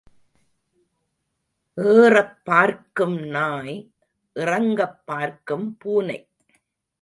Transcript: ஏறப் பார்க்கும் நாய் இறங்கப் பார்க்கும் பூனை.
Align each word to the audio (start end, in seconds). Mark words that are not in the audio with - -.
ஏறப் 1.73 2.45
பார்க்கும் 2.45 3.17
நாய் 3.17 3.91
இறங்கப் 4.33 5.05
பார்க்கும் 5.05 5.77
பூனை. 5.77 6.29